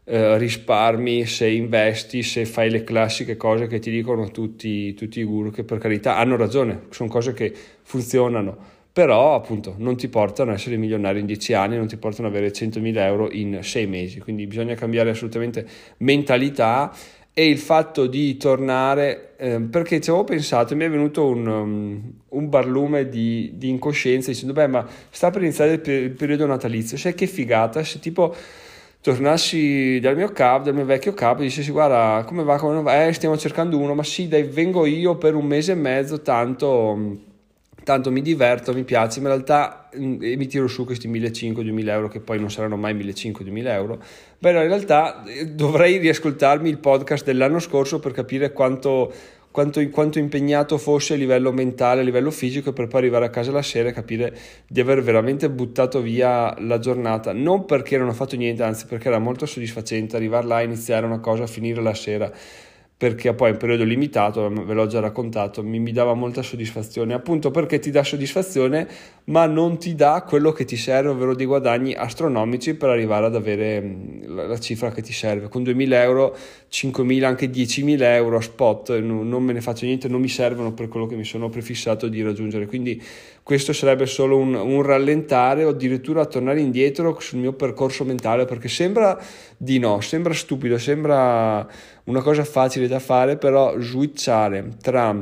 eh, 0.04 0.38
risparmi, 0.40 1.26
se 1.26 1.48
investi, 1.48 2.24
se 2.24 2.46
fai 2.46 2.72
le 2.72 2.84
classiche 2.84 3.38
cose 3.38 3.68
che 3.68 3.78
ti 3.78 3.92
dicono 3.92 4.32
tutti, 4.32 4.96
tutti 4.96 5.20
i 5.20 5.24
guru, 5.24 5.52
che 5.52 5.64
per 5.64 5.78
carità 5.78 6.18
hanno 6.18 6.38
ragione, 6.38 6.86
sono 6.90 7.08
cose 7.08 7.34
che 7.34 7.54
funzionano 7.84 8.74
però 8.96 9.36
appunto 9.36 9.76
non 9.78 9.98
ti 9.98 10.08
portano 10.08 10.52
a 10.52 10.54
essere 10.54 10.78
milionario 10.78 11.20
in 11.20 11.26
10 11.26 11.54
anni, 11.54 11.76
non 11.76 11.86
ti 11.86 11.98
portano 11.98 12.30
ad 12.30 12.34
avere 12.34 12.54
100.000 12.54 12.96
euro 13.00 13.30
in 13.30 13.60
6 13.62 13.88
mesi, 13.88 14.22
quindi 14.22 14.48
bisogna 14.48 14.74
cambiare 14.74 15.10
assolutamente 15.10 15.68
mentalità. 15.98 16.96
E 17.34 17.46
il 17.46 17.58
fatto 17.58 18.08
di 18.08 18.38
tornare, 18.38 19.34
eh, 19.36 19.60
perché 19.60 20.00
ci 20.00 20.12
avevo 20.12 20.24
pensato, 20.24 20.78
mi 20.78 20.86
è 20.86 20.90
venuto 20.90 21.28
un, 21.28 21.46
um, 21.46 22.14
un 22.30 22.48
barlume 22.48 23.10
di, 23.10 23.52
di, 23.56 23.68
incoscienza 23.68 24.32
dicendo, 24.32 24.54
beh 24.54 24.68
ma 24.68 24.88
sta 25.10 25.30
per 25.30 25.42
iniziare 25.42 25.74
il, 25.74 25.82
per- 25.82 26.02
il 26.02 26.12
periodo 26.12 26.46
natalizio, 26.46 26.96
sai 26.96 27.16
che 27.16 27.28
figata 27.28 27.84
se 27.84 28.00
tipo 28.00 28.34
tornassi 29.02 30.00
dal 30.00 30.16
mio 30.16 30.30
capo, 30.30 30.64
dal 30.64 30.74
mio 30.74 30.86
vecchio 30.86 31.14
capo, 31.14 31.42
e 31.42 31.46
dicessi 31.48 31.72
guarda 31.72 32.24
come 32.26 32.44
va, 32.44 32.56
come 32.58 32.76
non 32.76 32.84
va, 32.84 33.06
eh 33.06 33.12
stiamo 33.12 33.38
cercando 33.38 33.78
uno, 33.78 33.94
ma 33.94 34.04
sì 34.04 34.30
dai 34.30 34.44
vengo 34.44 34.86
io 34.86 35.18
per 35.18 35.36
un 35.36 35.46
mese 35.46 35.74
e 35.74 35.76
mezzo, 35.76 36.22
tanto 36.22 37.34
tanto 37.86 38.12
mi 38.12 38.22
diverto, 38.22 38.74
mi 38.74 38.84
piace, 38.84 39.22
ma 39.22 39.30
in 39.30 39.36
realtà 39.36 39.90
mm, 39.96 40.18
mi 40.18 40.48
tiro 40.48 40.68
su 40.68 40.84
questi 40.86 41.08
1500-2000 41.08 41.88
euro 41.90 42.08
che 42.10 42.20
poi 42.20 42.40
non 42.40 42.50
saranno 42.50 42.76
mai 42.76 42.96
1500-2000 42.96 43.68
euro, 43.68 44.02
beh 44.40 44.50
in 44.50 44.68
realtà 44.68 45.24
eh, 45.24 45.46
dovrei 45.46 45.98
riascoltarmi 46.00 46.68
il 46.68 46.80
podcast 46.80 47.24
dell'anno 47.24 47.60
scorso 47.60 48.00
per 48.00 48.12
capire 48.12 48.52
quanto, 48.52 49.14
quanto, 49.52 49.88
quanto 49.90 50.18
impegnato 50.18 50.80
fosse 50.80 51.14
a 51.14 51.18
livello 51.18 51.52
mentale, 51.52 52.02
a 52.02 52.04
livello 52.04 52.32
fisico 52.32 52.74
per 52.74 52.88
poi 52.88 53.02
arrivare 53.02 53.26
a 53.26 53.30
casa 53.30 53.52
la 53.52 53.62
sera 53.62 53.90
e 53.90 53.94
capire 53.94 54.36
di 54.68 54.80
aver 54.80 55.04
veramente 55.04 55.48
buttato 55.52 56.02
via 56.02 56.56
la 56.62 56.80
giornata, 56.80 57.34
non 57.34 57.66
perché 57.66 58.00
non 58.00 58.08
ho 58.08 58.14
fatto 58.14 58.36
niente, 58.36 58.64
anzi 58.64 58.88
perché 58.88 59.10
era 59.10 59.20
molto 59.20 59.46
soddisfacente 59.46 60.16
arrivare 60.16 60.48
là, 60.48 60.62
iniziare 60.62 61.06
una 61.06 61.20
cosa, 61.20 61.46
finire 61.46 61.84
la 61.84 61.94
sera 61.94 62.34
perché 62.98 63.34
poi 63.34 63.50
è 63.50 63.52
un 63.52 63.58
periodo 63.58 63.84
limitato, 63.84 64.50
ve 64.50 64.74
l'ho 64.74 64.88
già 64.88 65.02
raccontato, 65.02 65.62
mi, 65.62 65.80
mi, 65.80 65.92
dava 65.92 66.14
molta 66.14 66.42
soddisfazione, 66.42 67.14
appunto 67.14 67.52
perché 67.52 67.78
ti 67.80 67.92
dà 67.92 68.06
soddisfazione, 68.06 68.88
ma 69.26 69.46
non 69.48 69.78
ti 69.78 69.96
dà 69.96 70.24
quello 70.26 70.54
che 70.54 70.64
ti 70.64 70.78
serve, 70.78 71.10
ovvero 71.10 71.36
dei 71.36 71.46
guadagni 71.46 71.94
astronomici 71.94 72.74
per 72.76 72.90
arrivare 72.90 73.26
ad 73.26 73.36
avere 73.36 73.82
mm, 73.82 74.36
la, 74.36 74.48
la 74.48 74.60
cifra 74.60 74.92
che 74.92 75.02
ti 75.02 75.12
serve. 75.12 75.50
Con 75.50 75.64
2.000 75.64 75.92
euro, 75.92 76.38
5.000, 76.72 77.24
anche 77.26 77.50
10.000 77.50 78.02
euro 78.02 78.38
a 78.38 78.42
spot, 78.42 78.98
non, 79.00 79.28
non 79.28 79.44
me 79.44 79.52
ne 79.52 79.60
faccio 79.60 79.86
niente, 79.86 80.08
non 80.08 80.22
mi 80.22 80.30
servono 80.30 80.72
per 80.72 80.88
quello 80.88 81.06
che 81.06 81.18
mi 81.18 81.26
sono 81.26 81.50
prefissato 81.50 82.08
di 82.08 82.24
raggiungere. 82.24 82.66
Quindi 82.66 83.02
questo 83.46 83.74
sarebbe 83.74 84.08
solo 84.08 84.38
un, 84.38 84.56
un 84.56 84.82
rallentare 84.82 85.66
o 85.66 85.70
addirittura 85.70 86.26
tornare 86.26 86.62
indietro 86.62 87.16
sul 87.20 87.38
mio 87.38 87.54
percorso 87.54 88.04
mentale, 88.04 88.46
perché 88.46 88.68
sembra 88.68 89.22
di 89.56 89.78
no, 89.78 90.02
sembra 90.02 90.34
stupido, 90.34 90.80
sembra 90.80 91.64
una 92.06 92.22
cosa 92.24 92.44
facile 92.44 92.88
da 92.88 92.98
fare, 92.98 93.38
però 93.38 93.80
switchare 93.80 94.70
tra 94.82 95.16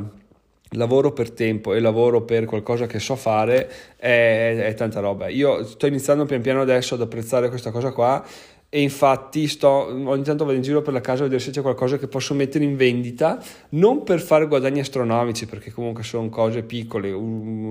lavoro 0.70 1.12
per 1.12 1.32
tempo 1.32 1.74
e 1.74 1.80
lavoro 1.80 2.22
per 2.22 2.46
qualcosa 2.46 2.86
che 2.86 2.98
so 2.98 3.14
fare 3.14 3.70
è, 3.98 4.56
è, 4.56 4.72
tanta 4.72 5.00
roba. 5.00 5.28
Io 5.28 5.62
sto 5.62 5.86
iniziando 5.86 6.24
pian 6.24 6.40
piano 6.40 6.62
adesso 6.62 6.94
ad 6.94 7.02
apprezzare 7.02 7.50
questa 7.50 7.70
cosa 7.70 7.92
qua 7.92 8.24
e 8.74 8.80
infatti 8.80 9.46
sto, 9.46 9.68
ogni 9.68 10.24
tanto 10.24 10.44
vado 10.44 10.56
in 10.56 10.62
giro 10.62 10.82
per 10.82 10.92
la 10.92 11.00
casa 11.00 11.20
a 11.20 11.22
vedere 11.26 11.40
se 11.40 11.52
c'è 11.52 11.62
qualcosa 11.62 11.96
che 11.96 12.08
posso 12.08 12.34
mettere 12.34 12.64
in 12.64 12.74
vendita, 12.74 13.40
non 13.68 14.02
per 14.02 14.20
fare 14.20 14.48
guadagni 14.48 14.80
astronomici, 14.80 15.46
perché 15.46 15.70
comunque 15.70 16.02
sono 16.02 16.28
cose 16.28 16.64
piccole, 16.64 17.16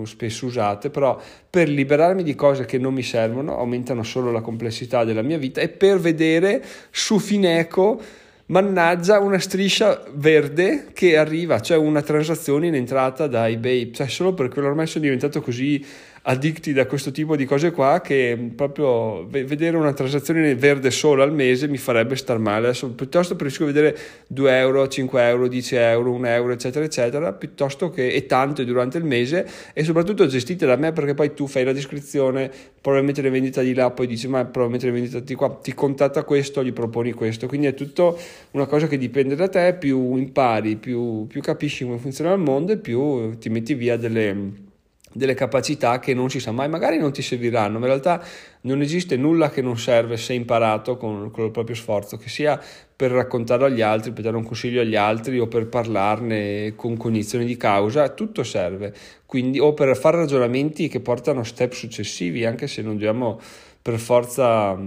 spesso 0.05 0.45
usate, 0.45 0.89
però 0.89 1.19
per 1.50 1.67
liberarmi 1.67 2.24
di 2.24 2.36
cose 2.36 2.63
che 2.63 2.77
non 2.77 2.93
mi 2.93 3.03
servono, 3.03 3.57
aumentano 3.57 4.01
solo 4.03 4.31
la 4.31 4.39
complessità 4.39 5.03
della 5.03 5.24
mia 5.24 5.38
vita 5.38 5.60
e 5.60 5.67
per 5.67 6.00
vedere 6.00 6.63
su 6.89 7.19
Fineco 7.19 8.00
mannaggia 8.45 9.19
una 9.19 9.39
striscia 9.39 10.03
verde 10.13 10.88
che 10.93 11.17
arriva, 11.17 11.60
cioè 11.60 11.75
una 11.75 12.01
transazione 12.01 12.67
in 12.67 12.75
entrata 12.75 13.27
da 13.27 13.50
eBay, 13.50 13.91
cioè 13.91 14.07
solo 14.07 14.33
perché 14.33 14.62
ormai 14.62 14.88
sono 14.88 15.03
diventato 15.03 15.41
così 15.41 15.86
additti 16.25 16.71
da 16.71 16.85
questo 16.85 17.11
tipo 17.11 17.35
di 17.35 17.45
cose 17.45 17.71
qua 17.71 17.99
che 18.01 18.51
proprio 18.55 19.25
vedere 19.27 19.75
una 19.75 19.93
transazione 19.93 20.55
verde 20.55 20.89
solo 20.91 21.21
al 21.21 21.33
mese 21.33 21.67
mi 21.67 21.77
farebbe 21.77 22.15
star 22.15 22.37
male. 22.37 22.67
Adesso 22.67 22.91
piuttosto 22.91 23.35
preferisco 23.35 23.65
vedere 23.65 23.97
2 24.27 24.57
euro, 24.57 24.87
5 24.87 25.21
euro, 25.21 25.47
10 25.47 25.75
euro, 25.75 26.11
1 26.11 26.27
euro, 26.27 26.53
eccetera, 26.53 26.85
eccetera, 26.85 27.33
piuttosto 27.33 27.89
che 27.89 28.07
e 28.07 28.25
tante 28.25 28.63
durante 28.63 28.97
il 28.97 29.03
mese 29.03 29.47
e 29.73 29.83
soprattutto 29.83 30.25
gestite 30.25 30.65
da 30.65 30.75
me 30.75 30.93
perché 30.93 31.13
poi 31.13 31.33
tu 31.33 31.47
fai 31.47 31.65
la 31.65 31.73
descrizione, 31.73 32.49
probabilmente 32.79 33.21
le 33.21 33.29
vendita 33.29 33.61
di 33.61 33.73
là, 33.73 33.91
poi 33.91 34.07
dici 34.07 34.27
ma 34.27 34.45
probabilmente 34.45 34.85
le 34.85 34.91
vendita 34.93 35.19
di 35.19 35.35
qua, 35.35 35.49
ti 35.61 35.73
contatta 35.73 36.23
questo, 36.23 36.63
gli 36.63 36.73
proponi 36.73 37.11
questo. 37.11 37.47
Quindi 37.47 37.67
è 37.67 37.73
tutto 37.73 38.17
una 38.51 38.65
cosa 38.65 38.87
che 38.87 38.97
dipende 38.97 39.35
da 39.35 39.49
te, 39.49 39.75
più 39.77 40.15
impari, 40.15 40.77
più, 40.77 41.27
più 41.27 41.41
capisci 41.41 41.83
come 41.83 41.97
funziona 41.97 42.31
il 42.31 42.39
mondo 42.39 42.71
e 42.71 42.77
più 42.77 43.37
ti 43.37 43.49
metti 43.49 43.73
via 43.73 43.97
delle 43.97 44.71
delle 45.13 45.36
capacità 45.36 46.00
che 46.00 46.13
non 46.13 46.29
si 46.29 46.39
sa 46.39 46.51
mai, 46.51 46.67
magari 46.67 46.98
non 46.98 47.13
ti 47.13 47.22
serviranno, 47.22 47.77
ma 47.77 47.86
in 47.86 47.91
realtà 47.91 48.24
non 48.62 48.82
esiste 48.82 49.15
nulla 49.15 49.50
che 49.50 49.62
non 49.62 49.77
serve 49.77 50.17
se 50.17 50.34
imparato 50.34 50.98
con, 50.98 51.29
con 51.32 51.46
il 51.46 51.51
proprio 51.51 51.75
sforzo, 51.75 52.17
che 52.17 52.29
sia 52.29 52.60
per 52.96 53.12
raccontarlo 53.12 53.65
agli 53.65 53.82
altri, 53.82 54.12
per 54.12 54.24
dare 54.24 54.36
un 54.36 54.43
consiglio 54.43 54.82
agli 54.82 54.96
altri 54.96 55.39
o 55.39 55.48
per 55.48 55.67
parlarne 55.67 56.74
con 56.75 56.98
cognizione 56.98 57.46
di 57.46 57.58
causa, 57.58 58.10
tutto 58.10 58.43
serve, 58.43 58.93
quindi, 59.25 59.60
o 59.60 59.74
per 59.74 59.96
fare 59.96 60.17
ragionamenti 60.17 60.88
che 60.88 61.00
portano 61.00 61.41
a 61.41 61.46
step 61.46 61.74
successivi, 61.74 62.46
anche 62.46 62.67
se 62.67 62.82
non 62.82 62.93
dobbiamo 62.93 63.39
per 63.82 64.00
forza 64.00 64.77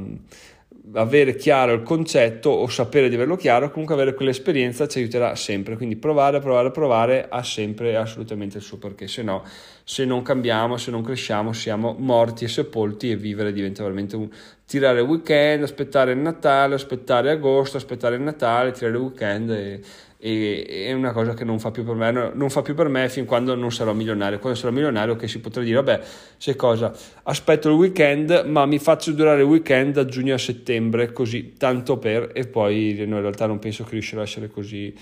avere 0.95 1.35
chiaro 1.35 1.73
il 1.73 1.83
concetto 1.83 2.51
o 2.51 2.67
sapere 2.69 3.09
di 3.09 3.17
averlo 3.17 3.37
chiaro, 3.37 3.71
comunque 3.71 3.95
avere 3.95 4.15
quell'esperienza 4.15 4.87
ci 4.87 4.99
aiuterà 4.99 5.35
sempre. 5.35 5.77
Quindi 5.77 5.97
provare, 5.97 6.41
provare, 6.41 6.71
provare 6.71 7.27
ha 7.29 7.43
sempre 7.43 7.97
assolutamente 7.97 8.59
il 8.59 8.63
suo 8.63 8.79
perché, 8.79 9.09
se 9.09 9.23
no, 9.23 9.45
se 9.89 10.05
non 10.05 10.23
cambiamo, 10.23 10.77
se 10.79 10.91
non 10.91 11.03
cresciamo, 11.03 11.53
siamo 11.53 11.95
morti 11.97 12.43
e 12.43 12.49
sepolti 12.49 13.13
e 13.13 13.17
vivere 13.17 13.53
diventa 13.53 13.85
veramente 13.85 14.17
un 14.17 14.29
tirare 14.67 14.99
il 15.01 15.07
weekend, 15.07 15.63
aspettare 15.63 16.11
il 16.11 16.19
Natale, 16.19 16.75
aspettare 16.75 17.31
agosto, 17.31 17.77
aspettare 17.77 18.17
il 18.17 18.23
Natale, 18.23 18.73
tirare 18.73 18.97
il 18.97 19.03
weekend 19.03 19.51
e 19.51 19.81
e 20.19 20.87
è 20.87 20.93
una 20.93 21.13
cosa 21.13 21.35
che 21.35 21.45
non 21.45 21.61
fa 21.61 21.71
più 21.71 21.85
per 21.85 21.95
me, 21.95 22.33
non 22.35 22.49
fa 22.49 22.63
più 22.63 22.75
per 22.75 22.89
me 22.89 23.09
fin 23.09 23.27
quando 23.27 23.55
non 23.55 23.71
sarò 23.71 23.93
milionario. 23.93 24.39
Quando 24.39 24.59
sarò 24.59 24.73
milionario 24.73 25.15
che 25.15 25.29
si 25.29 25.41
potrà 25.41 25.63
dire, 25.63 25.77
vabbè, 25.77 26.01
sai 26.39 26.57
cosa, 26.57 26.93
aspetto 27.25 27.69
il 27.69 27.75
weekend, 27.75 28.45
ma 28.47 28.65
mi 28.67 28.79
faccio 28.79 29.13
durare 29.13 29.43
il 29.43 29.47
weekend 29.47 29.93
da 29.93 30.05
giugno 30.07 30.35
a 30.35 30.39
settembre, 30.39 31.13
così, 31.13 31.53
tanto 31.57 31.99
per, 31.99 32.31
e 32.33 32.47
poi 32.47 33.05
no, 33.07 33.17
in 33.17 33.21
realtà 33.21 33.47
non 33.47 33.59
penso 33.59 33.85
che 33.85 33.91
riuscirò 33.93 34.23
a 34.23 34.25
essere 34.25 34.49
così 34.49 34.95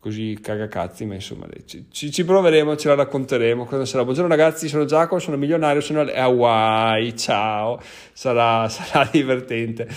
così 0.00 0.38
cagacazzi, 0.40 1.04
ma 1.04 1.14
insomma 1.14 1.46
ci, 1.66 1.86
ci, 1.90 2.24
proveremo, 2.24 2.76
ce 2.76 2.88
la 2.88 2.94
racconteremo 2.94 3.64
quando 3.64 3.84
sarà. 3.84 4.04
Buongiorno 4.04 4.30
ragazzi, 4.30 4.68
sono 4.68 4.84
Giacomo, 4.84 5.20
sono 5.20 5.36
milionario, 5.36 5.80
sono 5.80 6.00
a 6.00 6.22
Hawaii, 6.22 7.16
ciao, 7.16 7.80
sarà, 8.12 8.68
sarà 8.70 9.08
divertente 9.10 9.88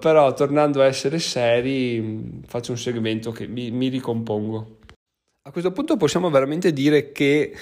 però 0.00 0.32
tornando 0.34 0.82
a 0.82 0.86
essere 0.86 1.20
seri 1.20 2.40
faccio 2.44 2.72
un 2.72 2.78
segmento 2.78 3.30
che 3.30 3.46
mi, 3.46 3.70
mi 3.70 3.86
ricompongo. 3.86 4.78
A 5.42 5.52
questo 5.52 5.70
punto 5.70 5.96
possiamo 5.96 6.28
veramente 6.28 6.72
dire 6.72 7.12
che 7.12 7.54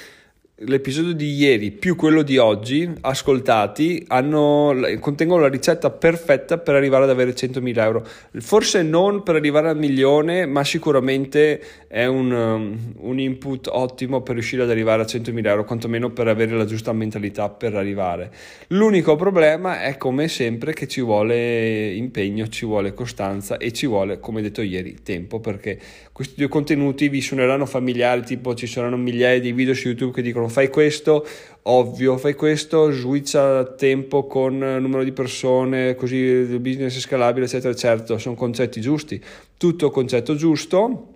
l'episodio 0.59 1.13
di 1.15 1.35
ieri 1.35 1.73
più 1.73 1.97
quello 1.97 2.23
di 2.23 2.39
oggi 2.39 2.89
ascoltati 3.01 4.05
hanno, 4.07 4.73
contengono 5.01 5.43
la 5.43 5.49
ricetta 5.49 5.91
perfetta 5.91 6.59
per 6.59 6.77
arrivare 6.77 7.05
ad 7.05 7.11
avere 7.11 7.33
100.000 7.33 7.79
euro. 7.79 8.07
Forse 8.39 8.83
non 8.83 9.25
per 9.25 9.35
arrivare 9.35 9.69
al 9.69 9.77
milione 9.77 10.47
ma 10.47 10.63
sicuramente 10.63 11.61
è 11.89 12.07
un, 12.07 12.31
um, 12.31 12.95
un 12.99 13.19
input 13.19 13.67
ottimo 13.67 14.23
per 14.23 14.35
riuscire 14.35 14.63
ad 14.63 14.71
arrivare 14.71 15.03
a 15.03 15.07
100.000 15.07 15.45
euro 15.45 15.65
quantomeno 15.65 16.11
per 16.11 16.29
avere 16.29 16.57
la 16.57 16.67
giusta 16.67 16.93
mentalità 16.93 17.49
per 17.49 17.75
arrivare. 17.75 18.31
L'unico 18.69 19.17
problema 19.17 19.83
è 19.83 19.97
come 19.97 20.29
sempre 20.29 20.73
che 20.73 20.87
ci 20.87 21.01
vuole 21.01 21.93
impegno 21.95 22.47
ci 22.47 22.65
vuole 22.65 22.95
costanza 22.95 23.57
e 23.57 23.73
ci 23.73 23.87
vuole 23.87 24.21
come 24.21 24.41
detto 24.41 24.63
ieri 24.63 25.03
tempo 25.03 25.41
perché 25.41 25.81
questi 26.15 26.35
due 26.37 26.47
contenuti 26.47 27.09
vi 27.09 27.21
suoneranno 27.21 27.67
familiari 27.67 28.23
tipo 28.23 28.55
ci 28.55 28.69
saranno 28.69 28.97
migliaia 28.97 29.41
di 29.41 29.51
video 29.51 29.75
su 29.75 29.89
youtube 29.89 30.13
che 30.13 30.23
dicono 30.23 30.47
fai 30.47 30.69
questo, 30.69 31.27
ovvio, 31.63 32.17
fai 32.19 32.35
questo, 32.35 32.93
switcha 32.93 33.65
tempo 33.75 34.29
con 34.29 34.57
numero 34.57 35.03
di 35.03 35.11
persone, 35.11 35.97
così 35.97 36.15
il 36.15 36.61
business 36.61 36.97
è 36.99 37.01
scalabile, 37.01 37.47
eccetera, 37.47 37.75
certo, 37.75 38.17
sono 38.19 38.37
concetti 38.37 38.81
giusti, 38.81 39.21
tutto 39.57 39.91
concetto 39.91 40.37
giusto. 40.37 41.09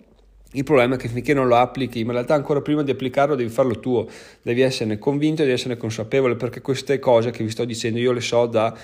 Il 0.51 0.65
problema 0.65 0.95
è 0.95 0.97
che 0.97 1.07
finché 1.07 1.33
non 1.33 1.47
lo 1.47 1.55
applichi, 1.55 2.01
ma 2.01 2.07
in 2.07 2.15
realtà 2.15 2.33
ancora 2.33 2.59
prima 2.59 2.83
di 2.83 2.91
applicarlo 2.91 3.35
devi 3.35 3.49
farlo 3.49 3.79
tuo, 3.79 4.05
devi 4.41 4.59
esserne 4.59 4.97
convinto, 4.97 5.43
devi 5.43 5.53
essere 5.53 5.77
consapevole, 5.77 6.35
perché 6.35 6.59
queste 6.59 6.99
cose 6.99 7.31
che 7.31 7.41
vi 7.41 7.51
sto 7.51 7.63
dicendo 7.63 7.99
io 7.99 8.11
le 8.11 8.19
so 8.19 8.47
da 8.47 8.77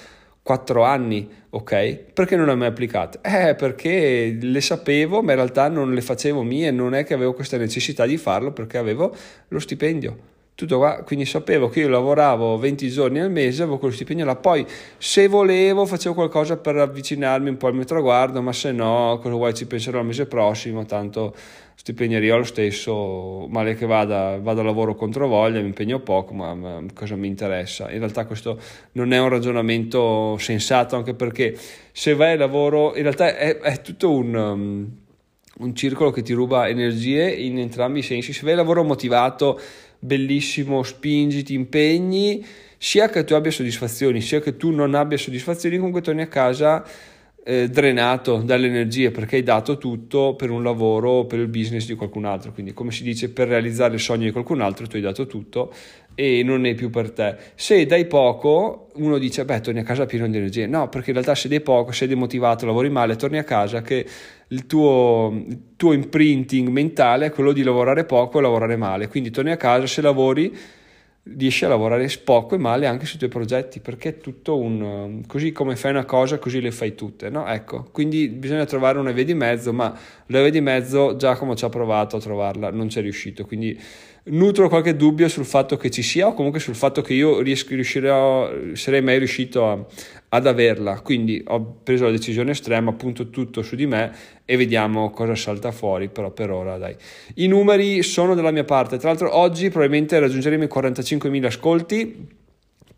4 0.45 0.83
anni, 0.83 1.27
ok? 1.49 1.95
Perché 2.13 2.35
non 2.35 2.45
le 2.45 2.51
ho 2.51 2.55
mai 2.55 2.67
applicate? 2.67 3.17
Eh, 3.23 3.55
perché 3.55 4.37
le 4.39 4.61
sapevo, 4.61 5.23
ma 5.23 5.31
in 5.31 5.37
realtà 5.37 5.69
non 5.69 5.91
le 5.91 6.01
facevo 6.01 6.43
mie, 6.43 6.69
non 6.69 6.93
è 6.93 7.03
che 7.03 7.15
avevo 7.15 7.33
questa 7.33 7.57
necessità 7.57 8.05
di 8.05 8.15
farlo 8.17 8.53
perché 8.53 8.77
avevo 8.77 9.11
lo 9.47 9.57
stipendio 9.59 10.33
tutto 10.55 10.77
qua, 10.77 11.03
quindi 11.03 11.25
sapevo 11.25 11.67
che 11.67 11.81
io 11.81 11.89
lavoravo 11.89 12.57
20 12.57 12.89
giorni 12.89 13.19
al 13.19 13.29
mese, 13.29 13.63
avevo 13.63 13.77
quello 13.77 13.93
stipendio 13.93 14.23
là, 14.23 14.37
poi 14.37 14.65
se 14.97 15.27
volevo 15.27 15.85
facevo 15.85 16.15
qualcosa 16.15 16.55
per 16.55 16.77
avvicinarmi 16.77 17.49
un 17.49 17.57
po' 17.57 17.67
al 17.67 17.75
mio 17.75 17.83
traguardo, 17.83 18.41
ma 18.41 18.53
se 18.53 18.71
no, 18.71 19.19
cosa 19.21 19.35
vuoi 19.35 19.53
ci 19.53 19.67
penserò 19.67 19.99
il 19.99 20.05
mese 20.05 20.27
prossimo, 20.27 20.85
tanto 20.85 21.35
stipendio 21.75 22.17
arriva 22.17 22.37
lo 22.37 22.45
stesso, 22.45 23.47
male 23.49 23.75
che 23.75 23.85
vada, 23.85 24.39
vado 24.41 24.61
a 24.61 24.63
lavoro 24.63 24.95
contro 24.95 25.27
voglia, 25.27 25.59
mi 25.59 25.67
impegno 25.67 25.99
poco, 25.99 26.33
ma, 26.33 26.53
ma, 26.53 26.81
cosa 26.93 27.17
mi 27.17 27.27
interessa? 27.27 27.91
In 27.91 27.99
realtà 27.99 28.25
questo 28.25 28.57
non 28.93 29.11
è 29.11 29.19
un 29.19 29.27
ragionamento 29.27 30.37
sensato, 30.39 30.95
anche 30.95 31.13
perché 31.13 31.53
se 31.91 32.15
vai 32.15 32.31
al 32.31 32.39
lavoro, 32.39 32.95
in 32.95 33.01
realtà 33.01 33.35
è, 33.35 33.57
è 33.57 33.81
tutto 33.81 34.09
un... 34.09 34.35
Um, 34.35 35.03
un 35.57 35.73
circolo 35.73 36.11
che 36.11 36.21
ti 36.21 36.33
ruba 36.33 36.67
energie 36.67 37.31
in 37.31 37.57
entrambi 37.59 37.99
i 37.99 38.01
sensi. 38.01 38.33
Se 38.33 38.41
vai 38.41 38.51
al 38.51 38.57
lavoro 38.57 38.83
motivato, 38.83 39.57
bellissimo, 40.05 40.83
spingi, 40.83 41.43
ti 41.43 41.53
impegni, 41.53 42.45
sia 42.77 43.09
che 43.09 43.23
tu 43.23 43.33
abbia 43.33 43.51
soddisfazioni, 43.51 44.21
sia 44.21 44.39
che 44.39 44.55
tu 44.55 44.71
non 44.71 44.93
abbia 44.93 45.17
soddisfazioni, 45.17 45.77
comunque 45.77 46.01
torni 46.01 46.21
a 46.21 46.27
casa 46.27 46.85
eh, 47.47 47.69
drenato 47.69 48.37
dalle 48.37 48.65
energie 48.65 49.11
perché 49.11 49.35
hai 49.35 49.43
dato 49.43 49.77
tutto 49.77 50.35
per 50.35 50.49
un 50.49 50.63
lavoro 50.63 51.09
o 51.11 51.25
per 51.25 51.39
il 51.39 51.47
business 51.47 51.85
di 51.85 51.93
qualcun 51.93 52.25
altro. 52.25 52.51
Quindi, 52.51 52.73
come 52.73 52.91
si 52.91 53.03
dice, 53.03 53.29
per 53.29 53.47
realizzare 53.47 53.93
il 53.93 53.99
sogno 53.99 54.23
di 54.23 54.31
qualcun 54.31 54.61
altro 54.61 54.87
tu 54.87 54.95
hai 54.95 55.01
dato 55.03 55.27
tutto 55.27 55.71
e 56.15 56.41
non 56.43 56.65
è 56.65 56.73
più 56.73 56.89
per 56.89 57.11
te. 57.11 57.35
Se 57.53 57.85
dai 57.85 58.07
poco, 58.07 58.87
uno 58.95 59.19
dice, 59.19 59.45
beh, 59.45 59.61
torni 59.61 59.79
a 59.79 59.83
casa 59.83 60.07
pieno 60.07 60.27
di 60.27 60.37
energie. 60.37 60.65
No, 60.65 60.89
perché 60.89 61.09
in 61.09 61.15
realtà 61.15 61.35
se 61.35 61.47
dai 61.47 61.61
poco, 61.61 61.91
sei 61.91 62.07
demotivato, 62.07 62.65
lavori 62.65 62.89
male, 62.89 63.15
torni 63.15 63.37
a 63.37 63.43
casa 63.43 63.81
che 63.81 64.05
il 64.49 64.65
tuo, 64.65 65.33
il 65.47 65.59
tuo 65.75 65.93
imprinting 65.93 66.67
mentale 66.69 67.27
è 67.27 67.31
quello 67.31 67.51
di 67.51 67.63
lavorare 67.63 68.05
poco 68.05 68.39
e 68.39 68.41
lavorare 68.41 68.75
male. 68.75 69.07
Quindi 69.07 69.31
torni 69.31 69.51
a 69.51 69.57
casa, 69.57 69.87
se 69.87 70.01
lavori 70.01 70.55
riesci 71.37 71.65
a 71.65 71.67
lavorare 71.67 72.07
poco 72.23 72.53
e 72.53 72.59
male 72.59 72.85
anche 72.85 73.07
sui 73.07 73.17
tuoi 73.17 73.31
progetti 73.31 73.79
perché 73.79 74.09
è 74.09 74.17
tutto 74.17 74.57
un 74.59 75.23
così 75.25 75.51
come 75.51 75.75
fai 75.75 75.89
una 75.89 76.05
cosa 76.05 76.37
così 76.37 76.61
le 76.61 76.69
fai 76.69 76.93
tutte 76.93 77.31
no? 77.31 77.47
ecco 77.47 77.87
quindi 77.91 78.27
bisogna 78.27 78.65
trovare 78.65 78.99
una 78.99 79.11
via 79.11 79.25
di 79.25 79.33
mezzo 79.33 79.73
ma 79.73 79.91
la 80.27 80.41
via 80.41 80.51
di 80.51 80.61
mezzo 80.61 81.15
Giacomo 81.15 81.55
ci 81.55 81.65
ha 81.65 81.69
provato 81.69 82.17
a 82.17 82.19
trovarla 82.19 82.69
non 82.69 82.89
ci 82.89 82.99
è 82.99 83.01
riuscito 83.01 83.43
quindi 83.43 83.75
nutro 84.25 84.69
qualche 84.69 84.95
dubbio 84.95 85.27
sul 85.27 85.45
fatto 85.45 85.77
che 85.77 85.91
ci 85.91 86.01
sia 86.01 86.27
o 86.27 86.33
comunque 86.33 86.59
sul 86.59 86.75
fatto 86.75 87.01
che 87.01 87.13
io 87.13 87.41
riuscirò, 87.41 88.51
sarei 88.73 89.01
mai 89.01 89.17
riuscito 89.19 89.67
a, 89.67 89.85
ad 90.35 90.47
averla. 90.47 91.01
Quindi 91.01 91.41
ho 91.47 91.77
preso 91.83 92.05
la 92.05 92.11
decisione 92.11 92.51
estrema, 92.51 92.91
appunto 92.91 93.29
tutto 93.29 93.61
su 93.61 93.75
di 93.75 93.85
me 93.85 94.13
e 94.45 94.57
vediamo 94.57 95.09
cosa 95.09 95.35
salta 95.35 95.71
fuori, 95.71 96.09
però 96.09 96.31
per 96.31 96.51
ora 96.51 96.77
dai. 96.77 96.95
I 97.35 97.47
numeri 97.47 98.03
sono 98.03 98.35
dalla 98.35 98.51
mia 98.51 98.63
parte, 98.63 98.97
tra 98.97 99.09
l'altro 99.09 99.35
oggi 99.35 99.69
probabilmente 99.69 100.19
raggiungeremo 100.19 100.63
i 100.63 100.69
45.000 100.71 101.45
ascolti. 101.45 102.43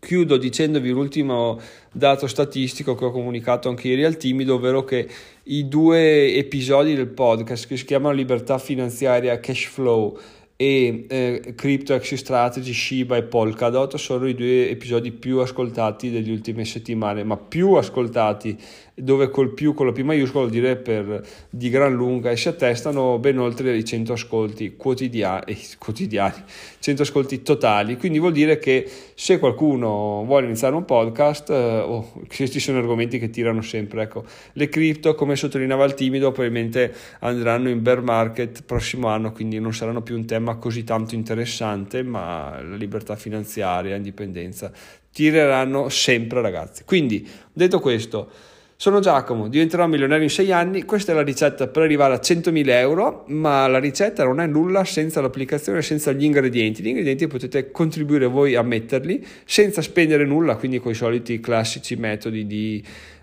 Chiudo 0.00 0.36
dicendovi 0.36 0.90
l'ultimo 0.90 1.58
dato 1.90 2.28
statistico 2.28 2.94
che 2.94 3.04
ho 3.04 3.10
comunicato 3.10 3.68
anche 3.68 3.88
ieri 3.88 4.04
al 4.04 4.16
timido, 4.16 4.54
ovvero 4.54 4.84
che 4.84 5.08
i 5.44 5.66
due 5.66 6.34
episodi 6.36 6.94
del 6.94 7.08
podcast 7.08 7.66
che 7.66 7.76
si 7.76 7.84
chiamano 7.84 8.14
Libertà 8.14 8.58
finanziaria 8.58 9.40
Cash 9.40 9.64
Flow 9.64 10.16
e 10.60 11.06
eh, 11.08 11.54
Crypto 11.54 11.94
Axie 11.94 12.16
Strategy, 12.16 12.72
Shiba 12.72 13.16
e 13.16 13.22
Polkadot 13.22 13.94
sono 13.94 14.26
i 14.26 14.34
due 14.34 14.68
episodi 14.68 15.12
più 15.12 15.38
ascoltati 15.38 16.10
delle 16.10 16.32
ultime 16.32 16.64
settimane, 16.64 17.22
ma 17.22 17.36
più 17.36 17.74
ascoltati 17.74 18.58
dove 18.98 19.30
col 19.30 19.52
più 19.52 19.74
con 19.74 19.86
la 19.86 19.92
P 19.92 20.00
maiuscola 20.00 20.46
vuol 20.46 20.50
dire 20.50 20.76
per 20.76 21.26
di 21.50 21.70
gran 21.70 21.94
lunga 21.94 22.30
e 22.30 22.36
si 22.36 22.48
attestano 22.48 23.18
ben 23.18 23.38
oltre 23.38 23.76
i 23.76 23.84
100 23.84 24.12
ascolti 24.12 24.76
quotidiani, 24.76 25.44
eh, 25.46 25.58
quotidiani 25.78 26.42
100 26.78 27.02
ascolti 27.02 27.42
totali. 27.42 27.96
Quindi 27.96 28.18
vuol 28.18 28.32
dire 28.32 28.58
che 28.58 28.88
se 29.14 29.38
qualcuno 29.38 30.24
vuole 30.24 30.46
iniziare 30.46 30.74
un 30.74 30.84
podcast 30.84 31.50
eh, 31.50 31.78
oh, 31.78 32.12
questi 32.34 32.60
sono 32.60 32.78
argomenti 32.78 33.18
che 33.18 33.30
tirano 33.30 33.62
sempre 33.62 34.02
ecco. 34.02 34.24
Le 34.52 34.68
cripto 34.68 35.14
come 35.14 35.36
sottolineava 35.36 35.84
il 35.84 35.94
timido 35.94 36.32
probabilmente 36.32 36.92
andranno 37.20 37.68
in 37.68 37.82
bear 37.82 38.02
market 38.02 38.62
prossimo 38.64 39.08
anno 39.08 39.32
quindi 39.32 39.58
non 39.60 39.74
saranno 39.74 40.02
più 40.02 40.16
un 40.16 40.24
tema 40.24 40.56
così 40.56 40.84
tanto 40.84 41.14
interessante 41.14 42.02
ma 42.02 42.60
la 42.62 42.76
libertà 42.76 43.16
finanziaria 43.16 43.96
indipendenza 43.96 44.72
tireranno 45.12 45.88
sempre 45.88 46.40
ragazzi. 46.40 46.84
Quindi 46.84 47.26
detto 47.52 47.80
questo 47.80 48.30
sono 48.80 49.00
Giacomo, 49.00 49.48
diventerò 49.48 49.88
milionario 49.88 50.22
in 50.22 50.30
6 50.30 50.52
anni, 50.52 50.84
questa 50.84 51.10
è 51.10 51.14
la 51.16 51.24
ricetta 51.24 51.66
per 51.66 51.82
arrivare 51.82 52.14
a 52.14 52.18
100.000 52.18 52.68
euro, 52.68 53.24
ma 53.26 53.66
la 53.66 53.80
ricetta 53.80 54.22
non 54.22 54.38
è 54.38 54.46
nulla 54.46 54.84
senza 54.84 55.20
l'applicazione, 55.20 55.82
senza 55.82 56.12
gli 56.12 56.22
ingredienti. 56.22 56.80
Gli 56.80 56.86
ingredienti 56.86 57.26
potete 57.26 57.72
contribuire 57.72 58.26
voi 58.26 58.54
a 58.54 58.62
metterli 58.62 59.26
senza 59.44 59.82
spendere 59.82 60.24
nulla, 60.24 60.54
quindi 60.54 60.78
con 60.78 60.92
i 60.92 60.94
soliti 60.94 61.40
classici 61.40 61.96
metodi 61.96 62.46
di 62.46 62.80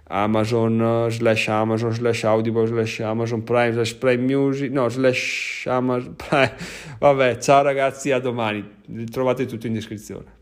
Amazon 0.07 1.07
slash 1.09 1.47
Amazon 1.47 1.93
slash 1.93 2.25
Audible 2.25 2.67
slash 2.67 2.99
Amazon 2.99 3.43
Prime 3.43 3.71
slash 3.71 3.93
Prime 3.93 4.23
Music, 4.23 4.69
no 4.69 4.89
slash 4.89 5.67
Amazon 5.67 6.17
Prime. 6.17 6.53
Vabbè, 6.99 7.37
ciao 7.37 7.61
ragazzi, 7.61 8.11
a 8.11 8.19
domani, 8.19 8.61
trovate 9.09 9.45
tutto 9.45 9.67
in 9.67 9.73
descrizione. 9.73 10.34